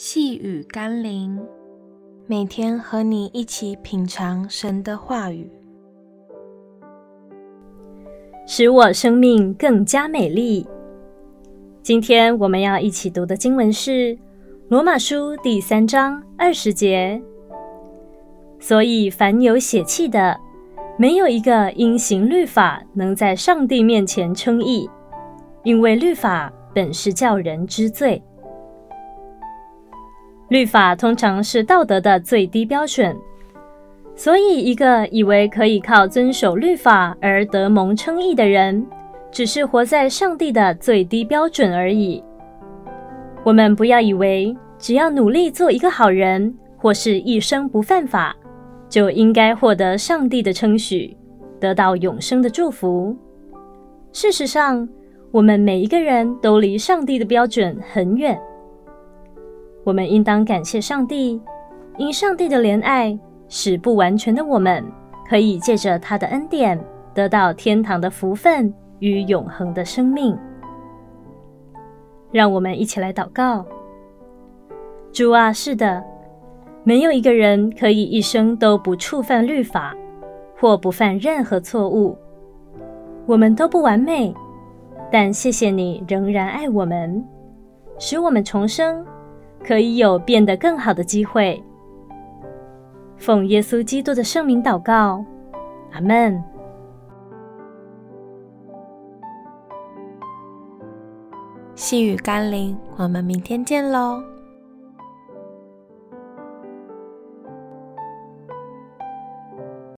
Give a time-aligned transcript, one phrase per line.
[0.00, 1.36] 细雨甘霖，
[2.28, 5.50] 每天和你一起品尝神的话语，
[8.46, 10.64] 使我生命更加美丽。
[11.82, 13.90] 今天我们要一起读的经文是
[14.68, 17.20] 《罗马书》第三章二十节。
[18.60, 20.38] 所以，凡有血气的，
[20.96, 24.88] 没有一个因行律法能在上帝面前称义，
[25.64, 28.22] 因为律法本是叫人知罪。
[30.48, 33.14] 律法通常是道德的最低标准，
[34.14, 38.86] 所以一个以为可以靠遵守律法而得蒙称义的人，
[39.30, 42.24] 只是活在上帝的最低标准而已。
[43.44, 48.34] 我们不要以为只要努力做一个好人，或是一生不犯法，
[48.88, 51.14] 就应该获得上帝的称许，
[51.60, 53.14] 得到永生的祝福。
[54.12, 54.88] 事实上，
[55.30, 58.40] 我们每一个人都离上帝的标准很远。
[59.88, 61.40] 我们应当感谢上帝，
[61.96, 63.18] 因上帝的怜爱，
[63.48, 64.84] 使不完全的我们
[65.26, 66.78] 可以借着他的恩典，
[67.14, 70.36] 得到天堂的福分与永恒的生命。
[72.30, 73.64] 让我们一起来祷告：
[75.10, 76.04] 主啊，是的，
[76.84, 79.96] 没有一个人可以一生都不触犯律法，
[80.60, 82.14] 或不犯任何错误。
[83.24, 84.34] 我们都不完美，
[85.10, 87.24] 但谢谢你仍然爱我们，
[87.98, 89.02] 使我们重生。
[89.64, 91.62] 可以有变得更好的机会。
[93.16, 95.24] 奉耶稣基督的圣名祷告，
[95.92, 96.42] 阿门。
[101.74, 104.20] 细雨甘霖，我们明天见喽。